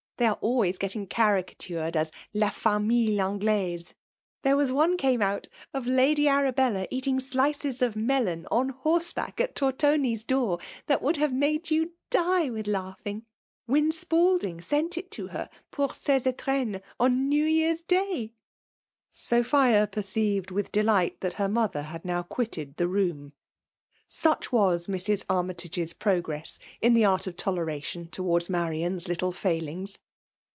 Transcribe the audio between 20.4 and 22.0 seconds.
with delight that hef XQ/pther